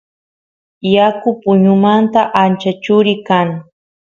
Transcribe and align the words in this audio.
yaku 0.93 1.29
puñumanta 1.41 2.21
ancha 2.43 2.71
churi 2.83 3.15
kan 3.27 3.49